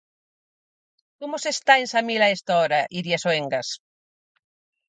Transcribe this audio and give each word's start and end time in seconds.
Como 1.19 1.35
se 1.43 1.49
está 1.55 1.73
en 1.81 1.87
Samil 1.93 2.21
a 2.23 2.33
esta 2.37 2.53
hora, 2.61 2.79
Iria 2.99 3.17
Soengas? 3.23 3.69